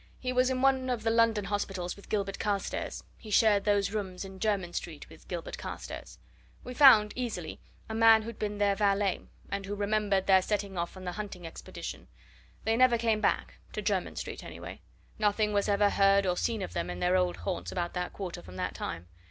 [0.17, 4.25] He was in one of the London hospitals with Gilbert Carstairs he shared those rooms
[4.25, 6.17] in Jermyn Street with Gilbert Carstairs.
[6.63, 10.97] We found easily a man who'd been their valet, and who remembered their setting off
[10.97, 12.07] on the hunting expedition.
[12.63, 14.81] They never came back to Jermyn Street, anyway.
[15.19, 18.41] Nothing was ever heard or seen of them in their old haunts about that quarter
[18.41, 19.05] from that time.